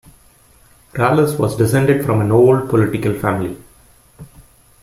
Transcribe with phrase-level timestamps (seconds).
[0.95, 3.55] Rallis was descended from an old political family.